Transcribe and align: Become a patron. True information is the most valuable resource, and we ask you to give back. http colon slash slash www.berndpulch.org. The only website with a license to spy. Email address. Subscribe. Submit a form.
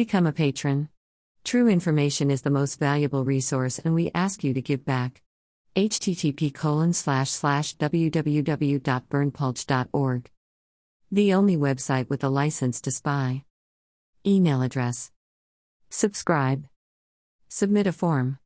Become 0.00 0.28
a 0.28 0.32
patron. 0.32 0.88
True 1.44 1.68
information 1.68 2.30
is 2.30 2.40
the 2.40 2.48
most 2.48 2.78
valuable 2.78 3.22
resource, 3.22 3.78
and 3.78 3.94
we 3.94 4.10
ask 4.14 4.42
you 4.42 4.54
to 4.54 4.62
give 4.62 4.82
back. 4.82 5.20
http 5.76 6.54
colon 6.54 6.94
slash 6.94 7.28
slash 7.28 7.76
www.berndpulch.org. 7.76 10.30
The 11.12 11.34
only 11.34 11.56
website 11.58 12.08
with 12.08 12.24
a 12.24 12.30
license 12.30 12.80
to 12.80 12.90
spy. 12.90 13.44
Email 14.26 14.62
address. 14.62 15.12
Subscribe. 15.90 16.64
Submit 17.50 17.86
a 17.86 17.92
form. 17.92 18.38